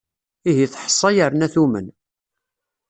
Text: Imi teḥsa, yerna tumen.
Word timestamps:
Imi 0.49 0.67
teḥsa, 0.73 1.09
yerna 1.15 1.47
tumen. 1.53 1.87